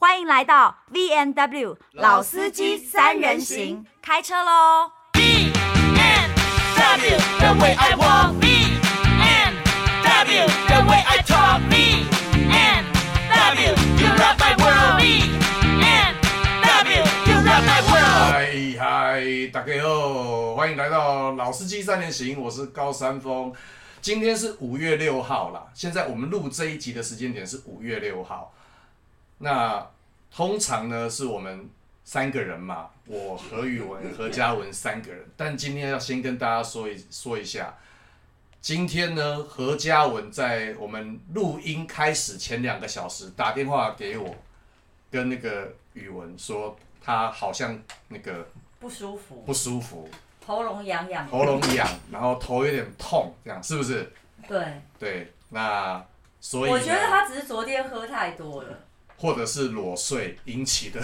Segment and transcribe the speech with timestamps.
[0.00, 5.50] 欢迎来到 VNW 老司机三人行，开车喽！VNW
[7.40, 17.82] the way I walk，VNW the way I talk，VNW you rock my world，VNW you rock my
[17.90, 18.30] world。
[18.30, 23.52] 嗨嗨，大家好，欢迎来到老司机三人行，我是高山峰。
[24.00, 28.54] 今天是五月六号啦，现在我们录这一集的时间点是五月六号。
[29.38, 29.86] 那
[30.34, 31.68] 通常呢是我们
[32.04, 35.24] 三个人嘛，我何宇文、何嘉文三个人。
[35.36, 37.74] 但今天要先跟大家说一说一下，
[38.60, 44.34] 今天呢何嘉文在我们录音开始前两个小时打电话给我，
[45.10, 48.46] 跟那个宇文说他好像那个
[48.80, 50.08] 不舒服，不舒服，
[50.46, 54.12] 喉咙痒痒，喉咙痒，然后头有点痛，这样是不是？
[54.46, 56.04] 对对，那
[56.40, 58.78] 所以我觉得他只是昨天喝太多了。
[59.20, 61.02] 或者是裸睡引起的，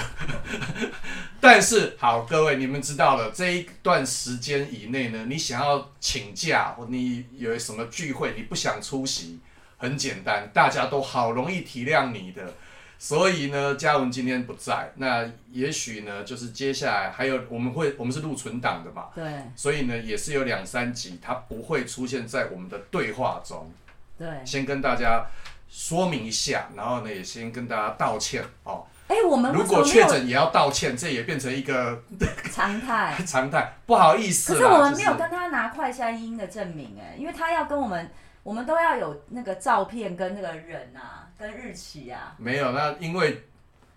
[1.41, 9.41] 但是好，各位你们知道了，这一段时间以内呢，你想要请假或你有什么聚会，你不想出席，
[9.79, 12.55] 很简单，大家都好容易体谅你的。
[12.97, 19.25] 所以呢，嘉文今天不在，那也许呢，就是接下来还有我们会，我们是录存档的嘛，对，
[19.57, 23.73] 所以呢，也是有两三集，它不会出现在我们的对话中，
[24.17, 25.27] 对，先跟大家。
[25.69, 28.87] 说明一下，然后呢，也先跟大家道歉哦。
[29.07, 32.03] 哎，我们如果确诊也要道歉，这也变成一个
[32.51, 33.15] 常态。
[33.27, 34.55] 常态，不好意思。
[34.55, 38.11] 可是我们没有跟他拿快筛阴的证明，哎，因为他要跟我们，
[38.43, 42.35] 我们都要有那个照片跟那个人啊，跟日期啊。
[42.39, 43.45] 没有，那因为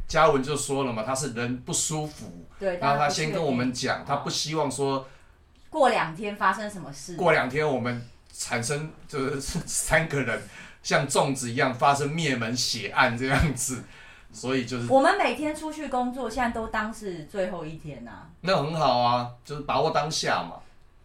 [0.10, 5.08] 嘉文就说了嘛，他是人不舒服，对，然后他先跟我们讲，他不希望说
[5.70, 7.16] 过两天发生什么事。
[7.16, 10.42] 过两天我们产生就是 三个人。
[10.88, 13.83] 像粽子一样发生灭门血案这样子，
[14.31, 18.30] 所以就是我们每天出去工作，现在都当是最后一天呐、啊。
[18.39, 20.61] 那很好啊，就是把握当下嘛。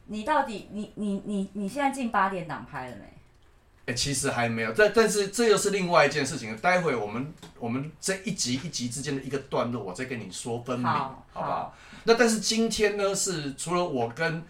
[0.06, 3.03] 你到底你你你你现在进八点档拍了没？
[3.03, 6.56] 哎、欸，其实还没有，但但是这又是另外一件事情。
[6.59, 11.76] 待会我们我们这一集一集之间的一个段落，我再跟你说分明，好，好不好，好？
[12.04, 14.44] 那但是今天呢，是除了我跟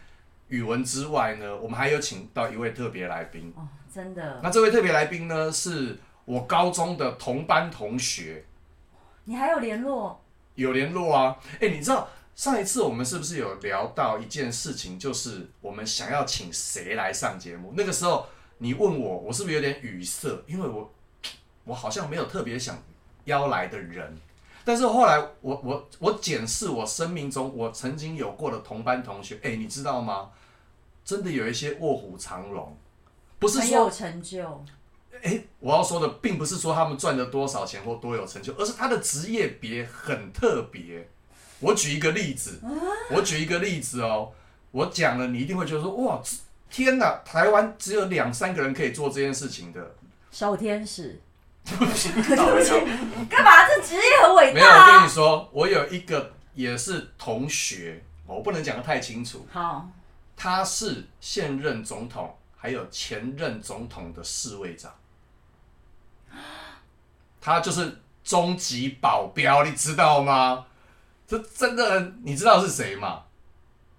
[0.48, 3.50] 宇文之外呢，我们还有请到一位特别来宾。
[3.56, 8.44] 哦真的，那这位特别来宾呢，是我高中的同班同学。
[9.25, 10.19] 你还有联络？
[10.54, 11.36] 有联络啊！
[11.60, 17.75] 哎，你知道上一次我们是不是有聊到一件事情，就是我们想要请谁来上节目？
[17.76, 18.26] 那个时候
[18.58, 20.42] 你问我，我是不是有点语塞？
[20.47, 20.91] 因为我
[21.64, 22.82] 我好像没有特别想
[23.24, 24.16] 邀来的人。
[24.64, 30.30] 但是后来我我我检视我生命中我曾经有过的同班同学，哎，你知道吗？
[31.04, 32.76] 真的有一些卧虎藏龙。
[33.42, 34.64] 不是说有成就，
[35.22, 41.08] 欸，我要说的并不是说他们赚了多少钱或多有成就，而是他的职业别很特别。
[41.58, 42.60] 我举一个例子，
[43.10, 44.30] 我举一个例子哦，
[44.70, 46.22] 我讲了你一定会觉得说哇，
[46.70, 49.94] 天哪，台湾只有两三个人可以做这件事情的。
[50.30, 51.20] 小天使，
[51.64, 52.10] 对不起，
[53.28, 53.66] 干嘛？
[53.66, 54.54] 这职业很伟大。
[54.54, 59.44] 没有，我跟你说，我有一个也是同学，我不能讲的太清楚。
[59.50, 59.88] 好，
[60.36, 62.36] 他是现任总统。
[62.62, 64.93] 还有前任总统的侍卫长，
[67.41, 70.65] 他就是终极保镖，你知道吗？
[71.27, 73.22] 这真的，你知道是谁吗？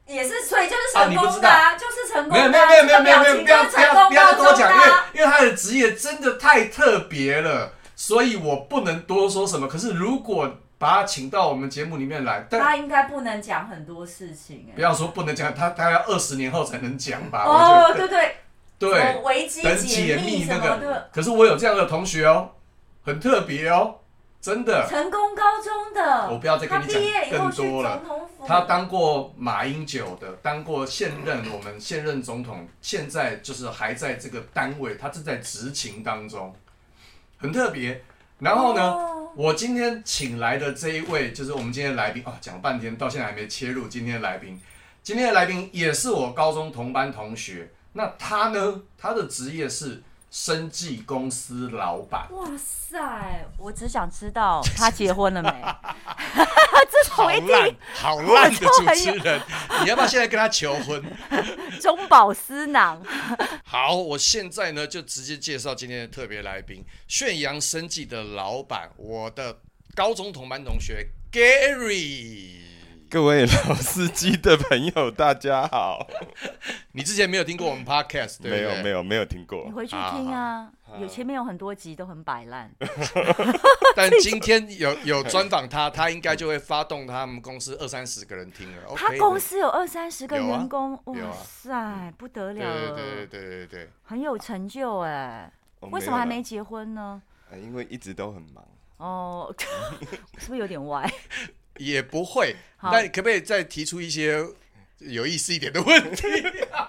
[0.07, 2.47] 也是，所以就是成功的啊，啊就是成功的、啊。
[2.47, 4.85] 没有没有没有没有没有，不要不要不要多讲，因为
[5.15, 9.67] 因为他的职业真的太特别了，所以我不能多说什么。
[9.67, 14.69] 可是如果把他请到我们节目里面来，但他应该不能讲很多事情。
[14.73, 17.43] 不要说不能讲，他他要二十年后才能讲吧？
[17.45, 18.37] 哦，对对，
[18.89, 19.21] 对。
[19.61, 22.49] 对，等解密那个，可是我有这样的同学哦，
[23.03, 23.95] 很特别哦，
[24.41, 24.87] 真的。
[24.89, 27.01] 成功高中的，我不要再跟你讲
[27.31, 28.01] 更多了。
[28.45, 36.53] 他当过马英九的，当过现任我们现任总统，现在就是还在这个单位，他正在执勤当中，
[37.37, 38.03] 很特别。
[38.39, 44.59] 然后呢，哦，我今天请来的这一位就是我们今天的来宾啊，讲半天到现在还没切入今天的来宾。
[45.01, 47.69] 今天的来宾也是我高中同班同学。
[47.93, 48.81] 那他呢？
[48.97, 50.01] 他的职业是
[50.31, 52.27] 生技公司老板。
[52.31, 53.45] 哇塞！
[53.57, 55.49] 我只想知道他结婚了没？
[56.91, 59.41] 这 好烂，好烂的主持人！
[59.83, 61.03] 你要不要现在跟他求婚？
[61.79, 63.03] 中饱私囊。
[63.63, 69.59] 好，我现在呢就直接介绍今天的特别来宾——炫阳生技的老板，我的
[69.95, 72.61] 高中同班同学 Gary。
[73.13, 76.07] 各位老司机的朋友，大家好。
[76.93, 78.61] 你之前没有听过我们 podcast 对不对？
[78.61, 79.65] 没有，没有，没有听过。
[79.67, 80.71] 你回去听啊。
[80.99, 82.71] 有前面有很多集都很摆烂，
[83.95, 88.95] 但今天有有专访他， 他应该就会发动他们公司二三十个人听了。
[88.95, 91.15] 他公司有二三十个员工，哇
[91.45, 95.51] 塞，不得了了，对对对对对，很有成就哎。
[95.91, 97.21] 为什么还没结婚呢？
[97.61, 98.65] 因为一直都很忙。
[98.97, 99.53] 哦，
[100.39, 101.07] 是不是有点歪？
[101.77, 104.45] 也不会，那可不可以再提出一些？
[104.99, 106.27] 有意思一点的问题，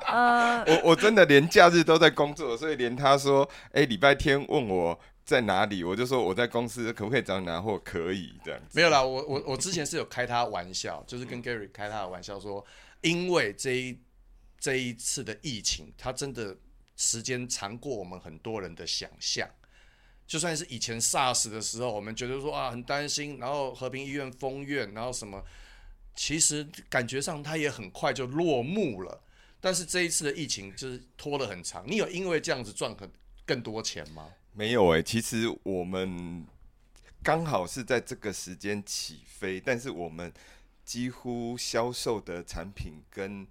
[0.07, 3.43] 呃， 我我真的连假日都在工作，所以连他说，
[3.73, 7.77] 哎、欸，礼拜天问我在哪里，我就说我在公司，可不可以找你拿货？
[7.81, 8.61] 可以这样。
[8.73, 12.65] 没有啦，我我我之前是有开他玩笑，就是跟 Gary 开他的玩笑说，
[13.01, 13.99] 因为这一
[14.61, 16.57] 这一次的疫情，他真的
[16.97, 19.49] 时间长过我们很多人的想象。
[20.27, 25.45] 就算是以前 SARS 的时候，我们觉得说啊很担心，然后和平医院封院，然后什么。
[26.17, 29.21] 其实感觉上它也很快就落幕了，
[29.61, 31.85] 但是这一次的疫情就是拖了很长。
[31.89, 33.11] 你有因为这样子赚很
[33.45, 34.31] 更多钱吗？
[34.53, 36.47] 没有诶、其实我们
[37.21, 40.33] 刚好是在这个时间起飞，但是我们
[40.85, 43.45] 几乎销售的产品跟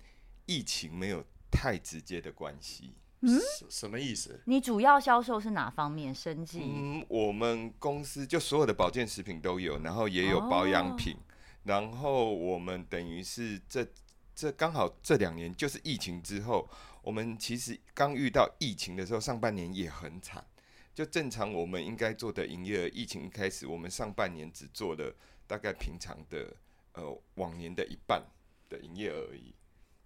[0.46, 1.22] 疫情没有
[1.52, 2.94] 太直接的关系。
[3.24, 3.40] 嗯，
[3.70, 4.40] 什么意思？
[4.46, 6.14] 你主要销售是哪方面？
[6.14, 6.60] 生计？
[6.62, 11.14] 嗯，我们公司就所有的保健食品都有，然后也有保养品。
[11.16, 11.32] 哦
[11.64, 13.88] 然后我们等于是这
[14.36, 16.68] 这刚好这两年就是疫情之后，
[17.02, 20.46] 我们其实刚遇到疫情的时候，上半年也很惨。
[20.94, 25.16] 就正常我们应该做的营业额，疫情一开始，我们上半年只做了
[25.48, 26.54] 大概平常的
[26.96, 28.22] 呃往年的一半
[28.68, 29.56] 的营业额而已。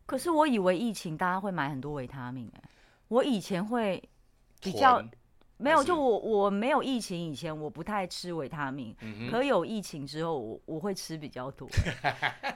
[0.06, 2.70] 可是我以为疫情大家会买很多维他命哎，
[3.10, 4.02] 我以前会
[4.62, 5.04] 比较。
[5.60, 8.96] 没有，就我我没有疫情以前，我不太吃维他命。
[9.02, 11.68] 嗯、可有疫情之后，我我会吃比较多。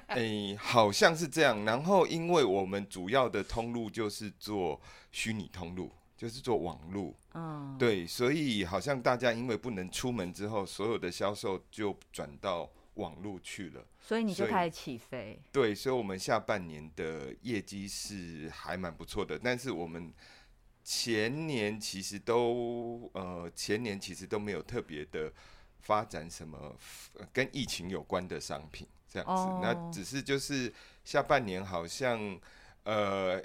[0.05, 1.65] 哎、欸，好像是这样。
[1.65, 4.79] 然后，因为我们主要的通路就是做
[5.11, 7.15] 虚拟通路，就是做网路。
[7.33, 13.83] 嗯，对，所以好像大家因为不能出门之后，所有的销售就转到网路去了。
[13.99, 15.41] 所以你就开始起飞。
[15.51, 20.13] 对，所以我们下半年的业绩是还蛮不错的，但是我们。
[20.83, 25.31] 前年其实都呃，前年其实都没有特别的
[25.79, 26.75] 发展什么
[27.31, 29.61] 跟疫情有关的商品这样子，oh.
[29.61, 30.73] 那只是就是
[31.03, 32.39] 下半年好像
[32.83, 33.41] 呃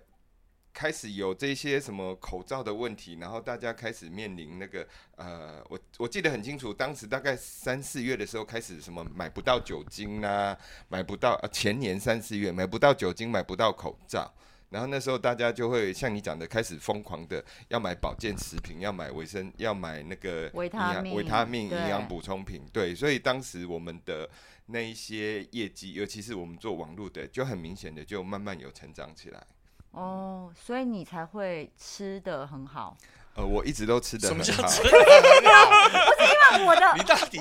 [0.73, 4.87] 开始有这些什么口罩的问题，然后大家开始面临那个
[5.17, 10.56] 呃，我我记得很清楚，当时大概三四月的时候开始什么买不到酒精啊，
[10.88, 14.33] 买不到呃前年三四月买不到酒精，买不到口罩。
[14.70, 22.62] 然后那时候大家就会像你讲的，开始疯狂的要买保健食品，要买维生，要买那个维他命、维他命营养补充品。
[22.72, 24.28] 对，所以当时我们的
[24.66, 29.46] 那一些业绩，尤其是我们做网络的，就很明显的就慢慢有成长起来。
[29.92, 32.96] 哦，所以你才会吃得很好。
[33.37, 34.43] 呃，我一直都吃的很好。
[34.43, 35.71] 什么叫吃得很好？
[35.91, 36.87] 不是因为我的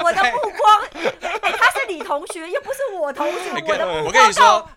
[0.03, 3.51] 我的目光，欸， 他是你同学，又不是我同学。
[3.51, 4.33] 我的目光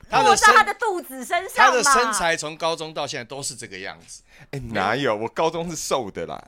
[0.09, 1.57] 到落在他的肚子身上。
[1.57, 4.23] 他的身材从高中到现在都是这个样子。
[4.53, 5.17] 哎，哪有？
[5.17, 6.43] 我高中是瘦的啦。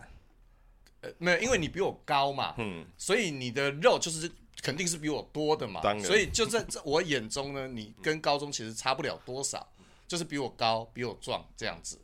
[1.01, 4.31] 呃，没有，因为你比我高嘛，嗯，所以你的肉就是
[4.63, 5.81] 肯定是比我多的嘛。
[5.83, 6.05] 当然。
[6.05, 9.67] 所以就在我眼中呢，你跟高中其实差不了多少，
[10.07, 11.99] 就是比我高，比我壮这样子。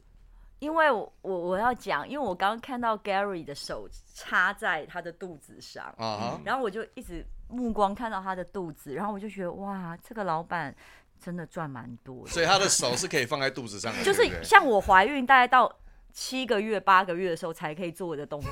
[0.58, 6.40] 因为我我我要讲，因为我刚刚看到 Gary 的手插在他的肚子上，uh huh.
[6.44, 10.74] 然后我就一直目光看到他的肚子，然后我就觉得哇，这个老板
[11.20, 12.30] 真的赚蛮多的。
[12.30, 15.70] 所以他的手是可以放在肚子上的， 就是像我怀孕大概到。
[16.18, 18.50] 七个月、八个月的时候才可以做的动作，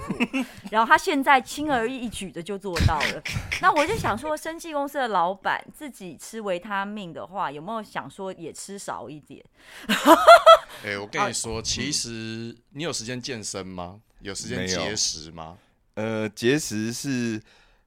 [0.71, 3.23] 然后他现在轻而易举的就做到了。
[3.63, 9.43] 那我就想说，生技公司的老板自己吃维他命的话，有没有想说也吃少一点？
[10.85, 13.99] 哎、欸，我跟你说，其实你有时间健身吗？
[14.21, 15.57] 有时间节食吗？
[15.95, 17.41] 呃，节食是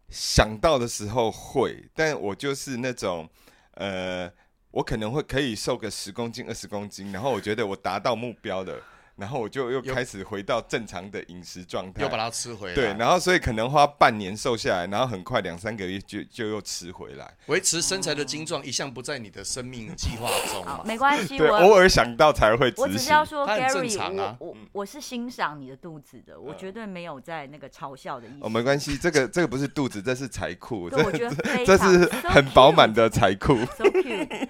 [0.09, 3.29] 想到的时候会，但我就是那种
[3.75, 4.27] 呃，
[4.71, 8.81] 我可能会可以瘦个十公斤、二十公斤，然后我觉得我达到目标了。
[9.17, 12.75] 然后我就又开始回到正常的饮食状态，又把它吃回来。
[12.75, 17.35] 对，然后所以可能花半年瘦下来，然后很快两三个月就就又吃回来。
[17.47, 20.63] 维持身材的精壮一向不在你的生命计划中。
[20.63, 22.71] 好，没关系，对，偶尔想到才会。
[22.77, 28.37] 我只是要说，Gary，啊，我我我是欣赏你的肚子的，我绝对没有在那个嘲笑的意思。
[28.41, 33.57] 哦，没关系，这个这个不是肚子，这是财库，这我觉得这是很饱满的财库。
[33.77, 34.47] So cute。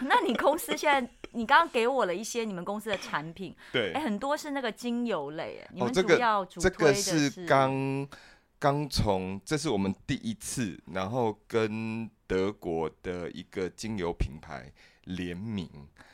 [0.02, 1.10] 那你公司现在？
[1.32, 7.10] 你刚刚给我了一些你们公司的产品，对，哎，很多是那个精油类，哎、你们主要主推的是？
[7.10, 8.08] 这个是刚
[8.58, 14.70] 刚从，这是我们第一次，然后跟德国的一个精油品牌
[15.04, 15.68] 联名，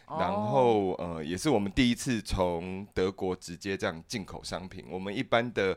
[0.06, 4.86] 哦、然后呃，也是我们第一次从德国直接这样进口商品。
[4.90, 5.76] 我们一般的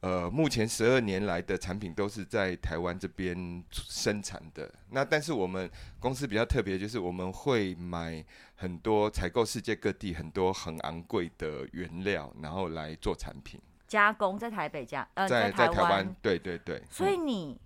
[0.00, 4.72] 呃，目前十二年来的产品都是在台湾这边生产的。
[4.90, 8.24] 那但是我们公司比较特别，就是我们会买
[8.54, 16.82] 很多采购世界各地很多很昂贵的原料，然后来做产品加工，在台北加呃在在台湾，对对对。
[16.90, 17.58] 所以你、嗯、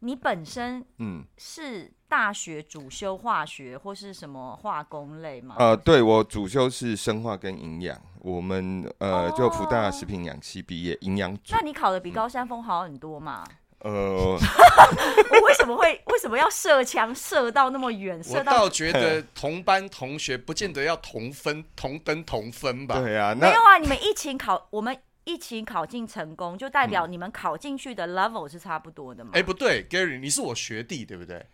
[0.00, 5.56] 你本身嗯是大学主修化学或是什么化工类吗？
[5.58, 8.00] 呃，对我主修是生化跟营养。
[8.20, 11.52] 我们呃，就福大食品养系毕业，营养组。
[11.56, 13.42] 那你考的比高山峰好很多嘛？
[13.80, 13.90] 呃，
[14.38, 18.22] 我为什么会为什么要射枪射到那么远？
[18.30, 22.94] 我倒觉得同班同学不见得要同分、同登、同分吧？
[23.00, 29.32] 对啊，没有啊，你们一起考，我们一起考进成功，就代表你们考进去的 level 是差不多的嘛？
[29.34, 31.44] 哎，不对，Gary，你是我学弟对不对？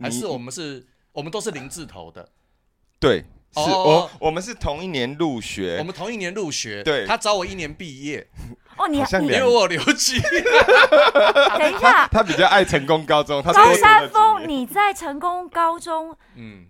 [0.00, 2.28] 还是我们是，我们都是零字头的？
[2.98, 3.24] 对。
[3.52, 6.84] 是我，我们是同一年入学，我们同一年入学。
[6.84, 8.24] 对，他找我一年毕业。
[8.76, 10.20] 哦，你因为我留级。
[11.58, 13.42] 等一下，他比较爱成功高中。
[13.42, 16.66] 他高山峰，你在成功高中，嗯，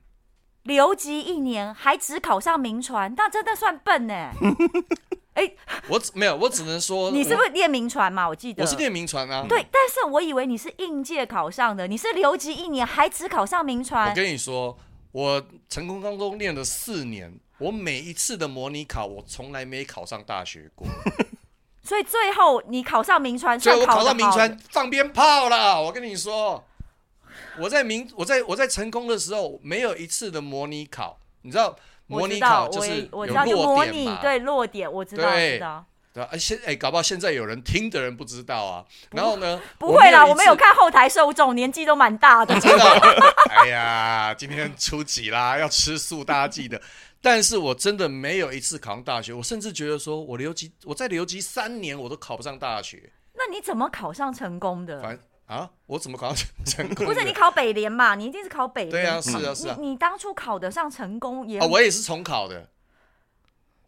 [0.63, 4.31] 留级一年，还只考上名传，那真的算笨呢。
[5.41, 5.53] 哎，
[5.89, 8.29] 我没有，我只能说， 你是不是练名传嘛？
[8.29, 9.47] 我记得我是练名传啊。
[9.49, 14.11] 对，但是我以为你是应届考上的，你是留级一年，还只考上名传。
[14.11, 14.79] 我跟你说。
[15.13, 20.87] 我成功高中练了四年，我每一次的模拟考，我从来没考上大学过。
[21.83, 25.83] 所以最后你考上名传，所以我考上名传放鞭炮了。
[25.83, 26.65] 我跟你说，
[27.59, 31.19] 我在名我在我在成功的时候，没有一次的模拟考。
[31.43, 31.75] 你知道
[32.11, 34.19] 模拟考就是有落点嘛？
[34.21, 35.85] 对，落点我知道，知道。
[36.13, 38.85] 对啊，现哎，搞不好现在有人听的人不知道啊。
[39.13, 39.63] 然后呢？
[39.79, 42.59] 不会啦，我们有看后台受众，年纪都蛮大的。
[42.59, 42.85] 真的？
[43.49, 45.57] 哎呀，今天初几啦？
[45.57, 46.83] 要吃素，大家记得。
[47.23, 53.13] 但是我真的没有一次考上大学，我甚至觉得说我留级，我在留级三年，我都考不上大学。
[53.35, 55.01] 那你怎么考上成功的？
[55.01, 55.17] 反
[55.51, 57.07] 啊，我怎么考上成功？
[57.07, 58.15] 不是你考北联嘛？
[58.15, 58.91] 你一定是考北联。
[58.91, 59.77] 对啊，是啊，是啊。
[59.81, 61.59] 你你当初考得上成功也？
[61.59, 62.71] 哦，我也是重考的。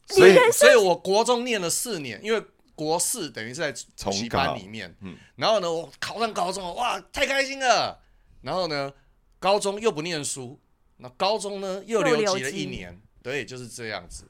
[0.08, 3.72] 所以，所以我国中念了四年，因为国四等于是在
[4.04, 4.92] 补习班里面。
[5.02, 8.02] 嗯，然后呢，我考上高中了，哇，太开心了。
[8.40, 8.92] 然后呢，
[9.38, 10.58] 高中又不念书，
[10.96, 14.28] 那高中呢又留级了一年，对，就是这样子。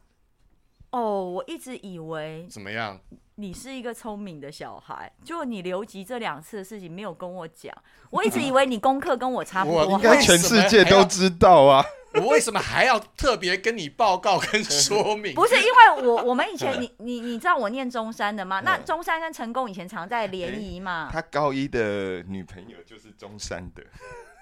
[0.91, 3.01] 哦，我一直以为怎么样？
[3.37, 7.75] 你是一个聪明的小孩，就你留级这两次的事情没有跟我讲，
[8.11, 11.85] 我一直以为你功课跟我差不多，应该全世界都知道啊。
[12.15, 15.35] 我为什么还要特别跟你报告跟说明？
[15.35, 18.61] 不是因为我我们以前你你你知道我念中山的吗？
[18.61, 21.09] 那中山跟成功以前常在联谊嘛。
[21.11, 23.83] 他高一的女朋友就是中山的，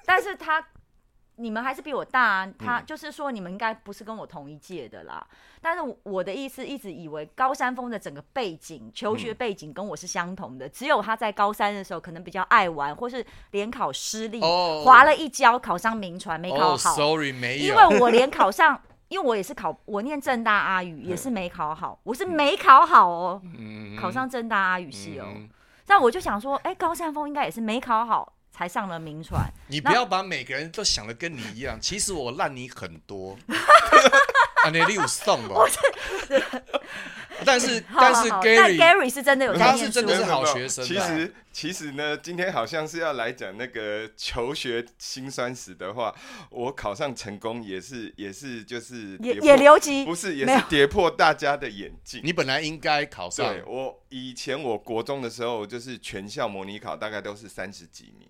[0.04, 0.60] 但是他
[1.40, 2.52] 你们还是比我大啊。
[2.58, 5.26] 他就是说你们应该不是跟我同一届的啦。
[5.60, 14.40] 但是我的意思一直以为高山峰的整个背景、求学背景跟我是相同的，只有他在高三的时候可能比较爱玩，或是联考失利，
[14.84, 16.76] 滑了一跤，考上名传没考好。
[16.76, 17.64] Sorry，没有。
[17.64, 23.42] 因为我连考上， 因为我也是考，我念正大阿语也是没考好，我是没考好哦，
[24.00, 25.26] 考上正大阿语系哦。
[25.86, 29.50] 但我就想说，哎，高山峰应该也是没考好才上了名传。
[29.68, 33.38] 你不要把每个人都想的跟你一样， 其实我烂你很多。
[34.62, 35.56] 啊，你有送吧？
[37.46, 40.84] 但是但是 Gary Gary 是真的有，他是真的是好学生。
[40.84, 46.14] 其实其实呢，今天好像是要来讲那个求学辛酸史的话，
[46.50, 52.20] 我考上成功也是也是就是也也留级，不是也是跌破大家的眼镜。
[52.22, 53.46] 你本来应该考上。
[53.46, 58.28] 对，我以前我国中的时候，就是全校模拟考大概都是三十几名。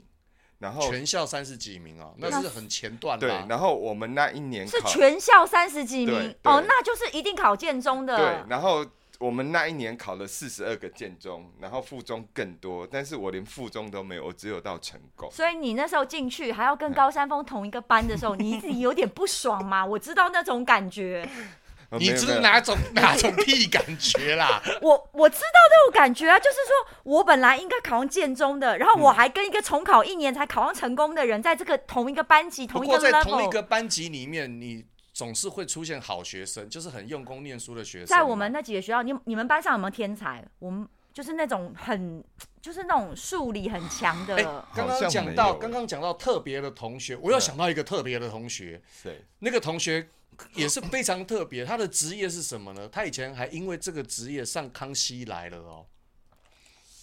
[0.60, 3.26] 然后全校三十几名哦，那是很前段的。
[3.26, 8.16] 对，然后我们那一年是全校三十几名哦，那就是一定考建中的。
[8.16, 8.86] 对，然后
[9.18, 15.30] 我们那一年考了四十二个建中，然后附中更多，但是我连附中都没有，我只有到成功。
[15.30, 19.84] 所以你那时候进去还要跟高山峰同一个班的时候，你自己有点不爽吗？
[19.84, 21.28] 我知道那种感觉。
[21.98, 24.62] 你知道哪种 哪种屁感觉啦？
[24.80, 33.10] 我我知道这种感觉啊，就是说我本来应该考上建中的，然后我还跟一个重考一年才考上成功的人，在这个同一个班级，同一个 level。
[33.10, 38.06] 在同一个班级里面，你总是会出现好学生，就是很用功念书的学生。
[38.06, 40.44] 在我们那几个学校，你你们班上有没有天才？
[40.60, 42.22] 我们就是那种很
[42.62, 44.36] 就是那种数理很强的。
[44.74, 50.08] 刚刚讲到刚刚讲到特别的同学，我又想到一个特别的同学，对，那个同学。
[50.54, 52.88] 也是非常特别，他的职业是什么呢？
[52.88, 55.86] 他以前还因为这个职业上康熙来了哦。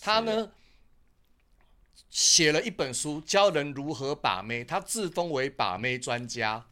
[0.01, 0.51] 他呢
[2.09, 6.65] 写了一本书，教人如何把妹，他自封为把妹专家。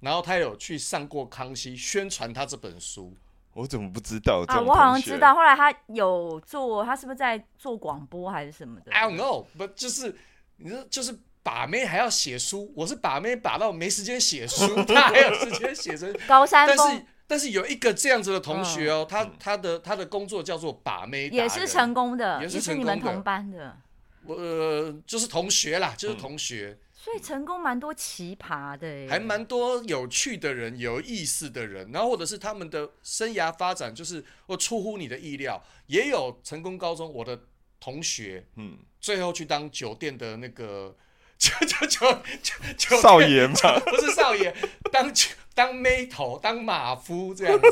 [0.00, 3.16] 然后他有去上过康熙，宣传他这本书。
[3.54, 4.60] 我怎么不知道啊？
[4.60, 10.14] 我好像知道，后来他有做，他是不是在做广播还是什么的？I don't know，不就是
[10.58, 16.76] 你说就是把妹还要写书，我是把妹把到没时间写书， 他还有时间写成高山峰。
[16.76, 22.92] 但是但是有一个这样子的同学哦，嗯、他他的他的工作叫做把妹，也是成功的，也是，成功的。
[22.92, 23.76] 也是你们同班的。
[24.24, 26.76] 我、呃、就是同学啦，就是同学。
[26.76, 37.38] 嗯所以成功蛮多奇葩的，还蛮多有趣的人、有意思的人，然后或者是他们的生涯发展就是或出乎你的意料，也有成功高中我的
[37.78, 40.96] 同学，嗯，最后去当酒店的那个
[41.38, 43.54] 酒酒酒酒少爷嘛，
[43.86, 44.54] 不是少爷，
[44.90, 45.12] 当
[45.54, 47.68] 当妹头当马夫这样子，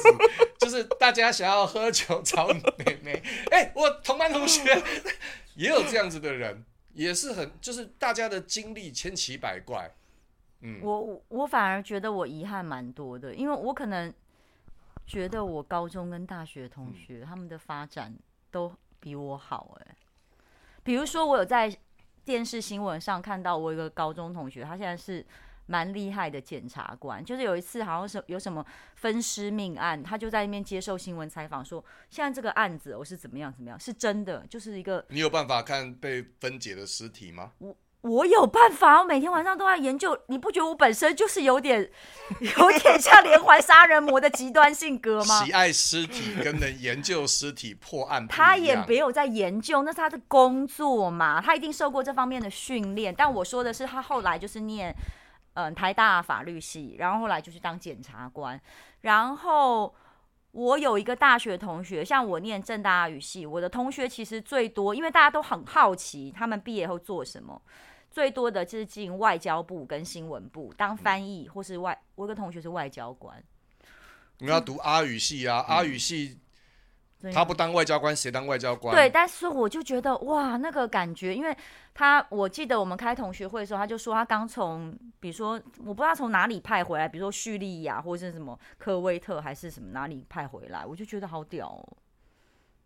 [0.59, 4.83] 就是大家想要喝酒找妹妹，哎、欸，我同班同学
[5.55, 6.65] 也有这样子的人。
[6.95, 9.93] 也是很，就是大家的经历千奇百怪，
[10.61, 14.15] 嗯，我我反而觉得我遗憾蛮多的，因为我可能
[15.05, 18.15] 觉得我高中跟大学同学、嗯、他们的发展
[18.53, 19.97] 都比我好哎，
[20.85, 21.77] 比如说我有在
[22.25, 25.25] 电视新闻上看到我一个高中同学，他现在是。
[25.67, 28.63] 蛮厉害的检察官，就是有一次好像是有什么
[28.97, 35.03] 分尸命案，他就在那边接受新闻采访，说现在这个案子我是怎么样怎么样，是真的，就是一个。
[35.09, 37.53] 你有办法看被分解的尸体吗？
[37.57, 40.19] 我我有办法，我每天晚上都在研究。
[40.29, 41.91] 你不觉得我本身就是有点
[42.59, 45.45] 有点像连环杀人魔的极端性格吗？
[45.45, 53.15] 喜爱尸体跟能研究尸体破案，他也没有在研究，那是他的工作嘛，他一定受过这方面的训练。
[53.15, 54.95] 但我说的是，他后来就是念。
[55.57, 58.61] 嗯，台大法律系，然后后来就去当检察官。
[59.03, 59.95] 然后
[60.51, 67.63] 我有一个大学同学，像我念政大语系，我的同学其实最多，因为大家都很好奇他们毕业后做什么，
[68.15, 72.01] 最多的就是进外交部跟新闻部当翻译，或是外。
[72.15, 73.43] 我有个同学是外交官。
[74.39, 76.39] 你要读阿语系啊，嗯、阿语系。
[77.33, 78.95] 他不当外交官，谁当外交官？
[78.95, 81.57] 对，但是我就觉得哇，那个感觉，因为
[81.95, 91.97] 他我记得我们开同学会的时候，他就说他刚从，比如说我不知道从哪里派回来，比如说叙利亚或者是什么科威特还是什么哪里派回来，我就觉得好屌哦，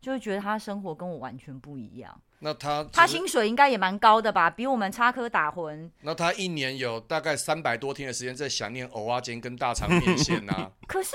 [0.01, 2.21] 就会觉得他生活跟我完全不一样。
[2.41, 4.49] 那他他薪水应该也蛮高的吧？
[4.49, 5.91] 比我们插科打诨。
[6.03, 10.71] 那他一年有大概三百多天的时间在想念蚵仔煎跟大肠面线呐。
[10.87, 11.15] 可是。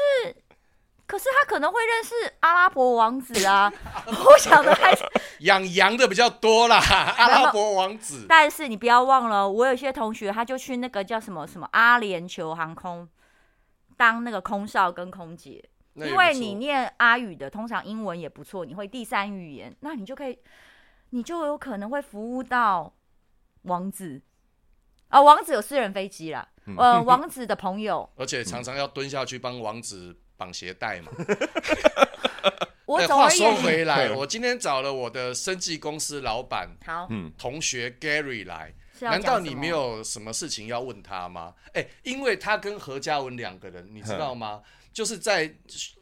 [1.05, 3.71] 可是他可能会认识阿拉伯王子啊，
[4.07, 5.03] 我想的还是
[5.41, 6.79] 养羊的比较多啦，
[7.17, 8.25] 阿拉伯王子。
[8.27, 13.07] 但是你不要忘了，我有些同学他就去那个叫什么什么阿联酋航空
[13.97, 15.63] 当那个空少跟空姐，
[15.95, 20.37] 因为你念阿语的，通常英文也不错，你会第三语言，那你就可以，
[21.11, 22.93] 你就有可能会服务到
[23.63, 24.21] 王子。
[25.09, 30.17] 啊，王子有私人飞机啦，呃，王子的朋友， 而且常常要蹲下去帮王子。
[30.35, 31.11] 绑鞋带嘛。
[32.85, 41.53] 我话说回来，我今天找了我的生技公司老板，好，同学 Gary 来，难道你没有什么事情要问他吗？
[41.73, 44.61] 哎、欸，因为他跟何嘉文两个人，你知道吗？
[44.91, 45.53] 就是在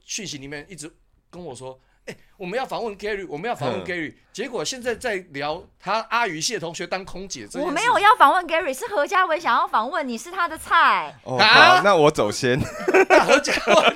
[0.05, 0.91] 讯息里面一直
[1.29, 1.79] 跟我说。
[2.03, 7.47] 哎、欸，我们要访问 Gary，我们要访问 Gary，结果现在在聊他阿宇系的同学当空姐。
[7.53, 11.15] 我没有要访问 Gary，是何嘉文想要访问你，是他的菜。
[11.23, 12.59] 哦、啊，那我走先。
[13.27, 13.95] 何嘉文，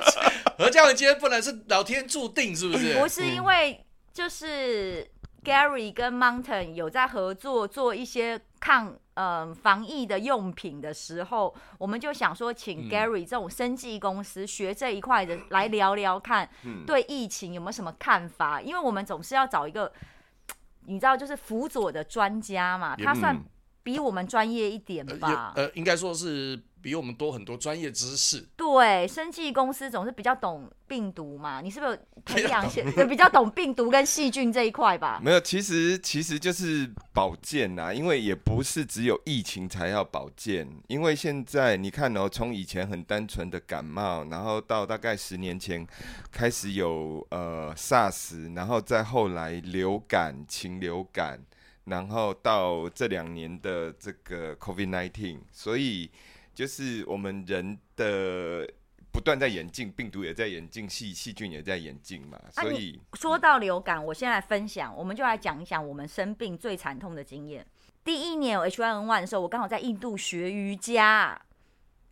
[0.59, 2.93] 何嘉文今天不能是老天注定，是不是？
[2.93, 5.09] 不是，因为就是。
[5.45, 16.49] Gary 跟 Mountain 有在合作做一些抗嗯、呃、防疫的用品的时候，我们就想说，请 Gary 这种生技公司学这一块的来聊聊看，
[16.87, 18.59] 对疫情有没有什么看法？
[18.59, 19.91] 因为我们总是要找一个
[20.87, 23.39] 你知道，就是辅佐的专家嘛，他算
[23.83, 25.53] 比我们专业一点吧。
[25.55, 26.59] 呃，应该说是。
[26.85, 28.45] 比我们多很多专业知识。
[28.55, 35.19] 对，生技公司总是比较懂病毒嘛，你是不是有培养些比， 比较懂病毒跟细菌这一块吧？
[35.19, 45.83] 没有，其实其实就是保健呐，因为也不是只有疫情才要保健，因为现在你看哦，从以前很单纯的感冒，然后到大概十年前
[46.31, 51.39] 开始有呃 SARS，然后再后来流感、禽流感，
[51.85, 56.11] 然后到这两年的这个 COVID-19，所以。
[56.55, 58.67] 就是我们人的
[59.11, 62.41] 不断在演进，病毒也在演进，细细菌也在演进嘛。
[62.51, 67.65] 所以、啊、说到流感，我现在分享，我们就来讲一讲我们生病最惨痛的经验。
[68.03, 71.39] 第一年有 H1N1 的时候，我刚好在印度学瑜伽，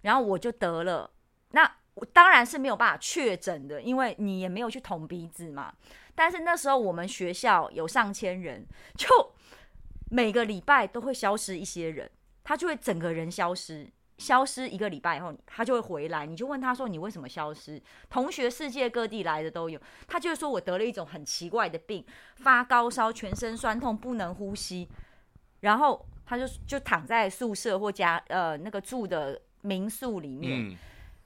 [0.01, 1.09] 然后我就得了。
[1.51, 5.73] 那我当然是没有办法确诊的，因为你也没有去捅鼻子嘛。
[6.15, 9.07] 但是那时候我们学校有上千人，就
[10.09, 12.09] 每个礼拜都会消失一些人，
[12.43, 13.87] 他就会整个人消失。
[14.17, 16.25] 消失一个礼拜以后，他就会回来。
[16.25, 19.79] 你就问他说：“你为什么消失？”同学世界各地来的都有。
[20.07, 24.87] 他就会说：“我得了一种很奇怪的病，发高烧，全身酸痛，不能呼吸。”
[25.61, 30.69] 然后他就就躺在宿舍或家呃那个住的民宿里面。
[30.69, 30.77] 嗯、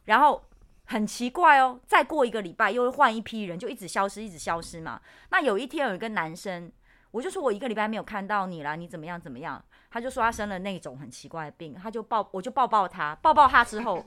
[0.06, 0.42] 然后
[0.86, 5.02] 很奇怪哦，再过一个礼拜又会换一批人，就一直消失，一直消失嘛。
[5.32, 6.72] 那有一天有一个男生，
[7.12, 9.20] 我就说我一个礼拜没有看到你了，你怎么样？
[9.20, 9.64] 怎么样？
[9.90, 14.06] 他就说他生了那种很奇怪的病，他就抱，我就抱抱他，抱抱他之后，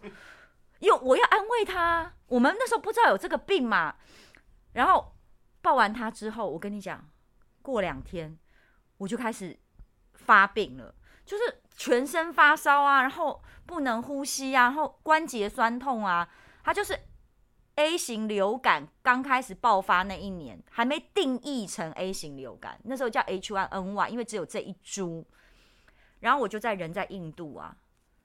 [0.81, 3.97] 又我要安慰他，我们那时候不知道有这个病嘛，
[4.75, 5.15] 然后
[5.63, 7.09] 抱完他之后，我跟你讲，
[7.63, 8.39] 过两天
[8.99, 9.59] 我就开始
[10.15, 16.29] 发病了，就是全身发烧啊，然后不能呼吸啊，然后关节酸痛啊，
[16.63, 16.99] 他就是。
[17.77, 25.27] A 型流感刚开始爆发那一年，还没定义成 A 型流感，那时候叫 H1N1，因为只有这一株。
[26.21, 27.75] 然后我就在人在印度啊，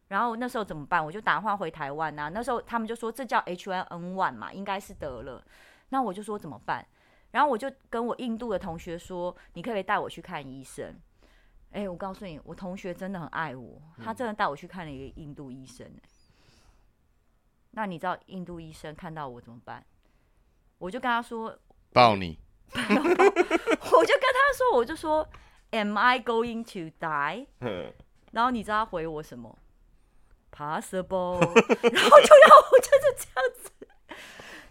[0.10, 1.04] 然后那时候怎么办？
[1.04, 2.28] 我就打电话回台湾啊。
[2.30, 5.42] 那时候他们就说这叫 H1N1 嘛，应该是得了。
[5.90, 6.86] 那我就说怎么办？
[7.32, 10.94] 然后我就跟我印度的同学说，你可不可以带我去看医生？
[11.72, 15.90] 哎，我告诉你，我同学真的很爱我，他真的带我去看了一个印度医生。
[17.76, 19.86] 那你知道印度医生看到我怎么办？
[20.78, 21.58] 我就跟他说
[21.94, 22.38] 抱你，
[22.74, 25.28] 我就跟他说，我就说
[25.72, 27.48] ，Am I going to die？
[28.32, 29.58] 然后你知道他回我什么
[30.52, 31.40] ？Possible。
[31.40, 33.72] 然后就要我就是这样子，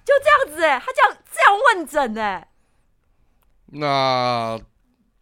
[0.04, 2.48] 就这样子哎，他这样这样问诊哎。
[3.66, 4.60] 那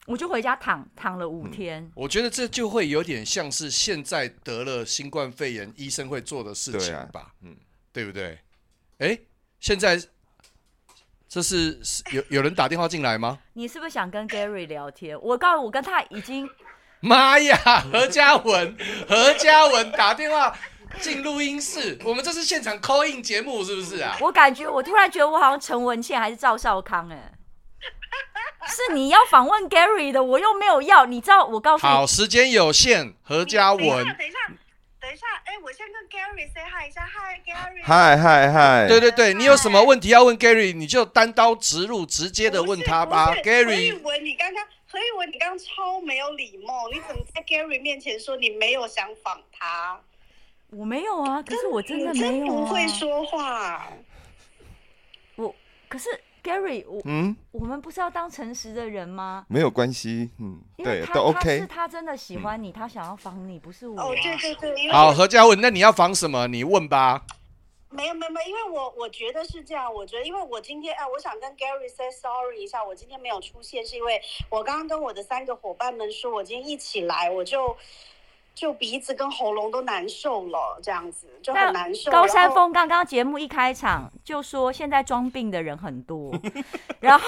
[0.06, 1.90] 我就回家躺躺了五天。
[1.94, 7.56] 我觉得这就会有点像是现在得了新冠肺炎医生会做的事情吧，嗯。
[7.92, 8.38] 对不对？
[8.98, 9.18] 哎，
[9.60, 10.00] 现在
[11.28, 11.80] 这是
[12.12, 13.38] 有有人打电话进来吗？
[13.54, 15.20] 你是不是想跟 Gary 聊天？
[15.20, 16.48] 我告诉我跟他已经
[17.00, 17.56] 妈呀！
[17.92, 18.76] 何嘉文，
[19.08, 20.56] 何嘉文打电话
[21.00, 24.16] 进录音室，我们这是现场 call in 节目是不是啊？
[24.20, 27.32] 我感觉我突然觉得我好像陈文茜还是赵少康哎，
[28.68, 31.44] 是你要访问 Gary 的，我又没有要，你知道？
[31.44, 33.80] 我告诉你，好，时间有限，何嘉文。
[33.84, 34.14] 等一下。
[34.14, 34.38] 等一下，
[35.04, 37.82] 哎，我先跟 Gary say hi 一下，Hi Gary。
[37.82, 38.88] Hi Hi Hi。
[38.88, 43.64] 对对对，你有什么问题要问 Gary，你就单刀直入，直接的问他吧，Gary。
[43.64, 50.00] 何以文，你刚刚何以文，你刚刚超没有礼貌，你怎么在 Gary 面前说你没有想访他？
[50.70, 52.46] 我没有啊，可是我真的没有啊。
[52.46, 53.92] 真不会说话。
[55.34, 55.54] 我
[55.88, 56.08] 可是。
[56.42, 59.46] Gary，我嗯，我们不是要当诚实的人吗？
[59.48, 61.60] 没有关系，嗯，对，都 OK。
[61.60, 64.00] 是他真的喜欢你，他想要防你，不是我。
[64.00, 64.90] 哦，对对对。
[64.90, 66.48] 好，何嘉文，那你要防什么？
[66.48, 67.24] 你问吧。
[67.90, 77.76] 没有没有没有，因为我我觉得是这样，我觉得因为我今天哎，我想跟 Gary say sorry 一下，我今天没有出现，是因为我刚刚跟我的三个伙伴们说，我今天一起来我就。
[78.54, 82.10] 就鼻子跟喉咙都难受了，这样子就很难受。
[82.10, 86.32] 高山峰刚刚节目一开场就说，现在装病的人很多，
[87.00, 87.24] 然后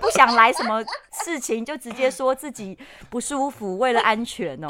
[0.00, 0.84] 不 想来什么
[1.24, 2.76] 事情，就直接说自己
[3.08, 4.68] 不舒服，为了安全哦。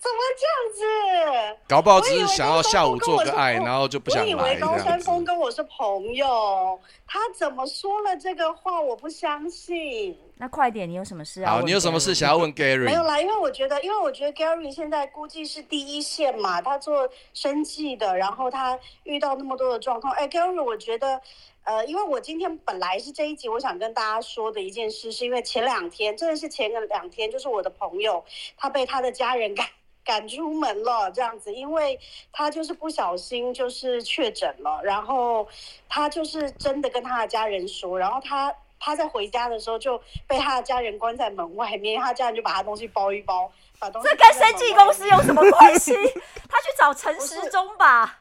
[0.00, 1.60] 怎么这样子？
[1.68, 4.32] 搞不好只是想要下午做个爱，然后就不想来。
[4.32, 8.80] 我以为高山峰跟我是朋友，他怎么说了这个话？
[8.80, 10.18] 我不相信。
[10.36, 11.52] 那快点，你有什么事啊？
[11.52, 12.86] 好，你有什么事想要问 Gary？
[12.86, 20.10] 没有啦，因为我觉得，因为我觉得 Gary 现在估计是第一线嘛，他做生计的，然后他遇到那么多的状况。
[20.14, 21.20] 哎，Gary，我觉得，
[21.64, 28.24] 呃，因为我今天本来是这一集，我想跟大家说的一件事，是因为前两天，真的是前个两天，就是我的朋友
[28.56, 29.66] 他被他的家人赶
[30.04, 31.98] 赶出门了，这样子，因为
[32.32, 35.46] 他就是不小心就是确诊了，然后
[35.88, 38.54] 他就是真的跟他的家人说，然后他。
[38.82, 44.08] 他在回家的时候就被他的家人关在门外面，他家人就把他东西包一包，把东西。
[44.08, 45.92] 这跟生技公司有什么关系？
[46.48, 48.20] 他去找陈时中吧。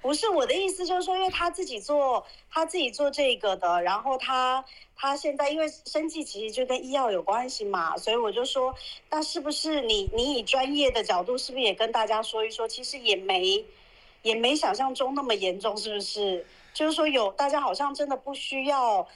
[0.00, 4.64] 不是我的意思，就是说，因为他自己做，他自己做这个的，然后他
[4.96, 8.74] 他现在因为生计其实就跟医药有关系嘛，所以我就说，
[9.10, 13.64] 那是不是你你以专业的角度，是不是也跟大家说一说，其实也没
[14.22, 16.46] 也没想象中那么严重，是不是？
[16.72, 19.06] 就是说有大家好像真的不需要。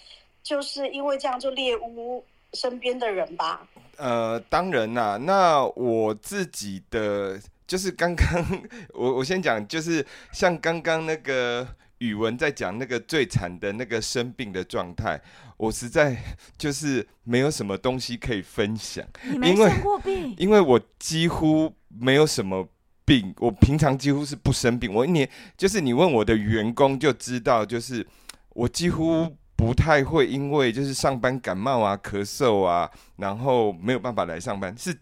[0.42, 3.66] 就是因为这样就猎巫身边的人吧？
[3.96, 5.16] 呃，当然啦。
[5.16, 8.62] 那我自己的就是刚刚
[8.94, 11.66] 我我先讲，就是像刚刚那个
[11.98, 15.20] 语文在讲那个最惨的那个生病的状态，
[15.56, 16.16] 我实在
[16.56, 19.06] 就是没有什么东西可以分享。
[19.30, 20.34] 你没生过病？
[20.38, 22.68] 因为我几乎没有什么
[23.04, 24.92] 病，我平常几乎是不生病。
[24.92, 28.06] 我一年就是你问我的员工就知道，就是
[28.50, 29.36] 我几乎。
[29.56, 34.94] 不太会因为就是上班感冒啊、咳嗽啊，然后没有办法来上班，是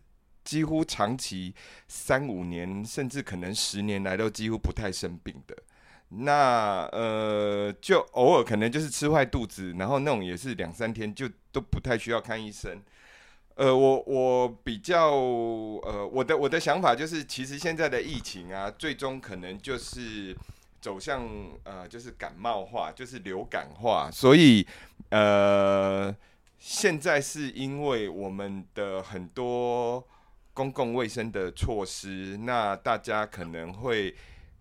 [0.44, 1.54] 几乎长期
[1.88, 5.56] 三五年，甚至可能十年来都几乎不太生病的。
[6.14, 12.82] 那呃，就偶尔可能就是吃坏肚子，然后那种也是两三天就都不太需要看医生。
[13.54, 20.36] 呃，我我比较呃，我的我的想法就是，其实现在的疫情啊，最终可能就是
[20.80, 21.26] 走向
[21.64, 24.10] 呃，就是感冒化，就是流感化。
[24.10, 24.66] 所以
[25.10, 26.14] 呃，
[26.58, 30.06] 现在是因为我们的很多
[30.52, 34.14] 公共卫生的措施，那大家可能会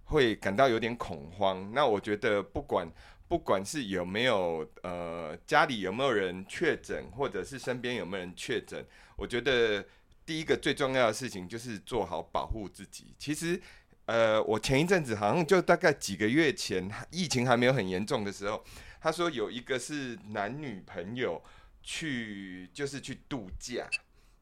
[0.06, 1.72] 会感到有点恐慌。
[1.74, 2.92] 那我觉得不管。
[3.32, 9.82] 不管是有没有呃家里有没有人确诊，或者是身边有没有人确诊，我觉得
[10.26, 13.16] 第一个最重要的事情就是做好保护自己。
[13.18, 13.58] 其实，
[14.06, 18.62] 呃，我前一阵子好像就大概几个月前，疫情还没有很严重的时候，
[19.00, 21.42] 他说有一个是男女朋友
[21.82, 23.88] 去就是去度假，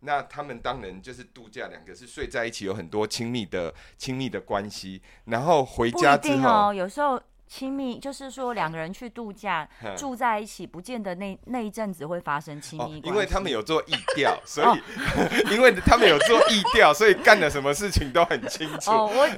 [0.02, 7.22] 那他们当然就是度假，两个是睡在一起，有很多亲密的亲密的关系，然后回家之后，哦、有时候。
[7.52, 13.02] 亲密就是说两个人去度假住在一起，不见得那那一阵子会发生亲密。
[13.04, 18.92] 因为他们有做意调， 所以 因为他们有做意调，所以干了什么事情都很清楚。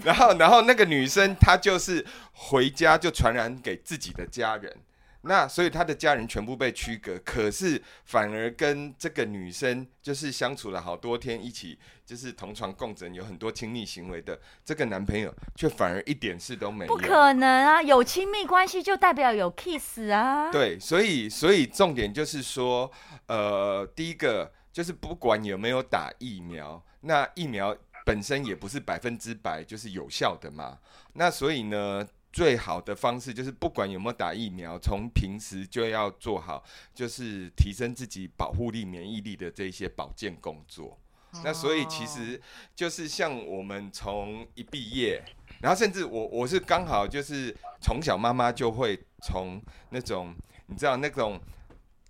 [0.04, 4.76] 然后，然后那个女生她就是回家就传染给自己的家人。
[5.24, 16.96] 那所以他的家人全部被驱隔，可是反而跟这个女生就是相处了好多天，一起就是同床共枕，有很多亲密行为的这个男朋友，却反而一点事都没有。
[16.96, 17.82] 不可能啊！
[17.82, 20.52] 有亲密关系就代表有 kiss 啊。
[20.52, 22.92] 对，所以所以重点就是说，
[23.28, 30.80] 呃，第一个就是不管有没有打疫苗，那疫苗本身也不是百分之百就是有效的嘛。
[31.14, 36.64] 那所以呢，最好的方式就是，不管有没有打疫苗，从平时就要做好，
[36.94, 40.98] 就是提升自己保护力、免疫力的这些保健工作。
[41.44, 42.42] 那所以其实
[42.76, 45.24] 就是像我们从一毕业，
[45.62, 50.34] 然后甚至我我是刚好就是从小妈妈就会从那种
[50.68, 51.40] 你知道那种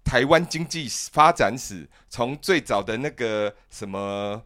[0.04, 4.44] 台湾经济发展史，从最早的那个什么。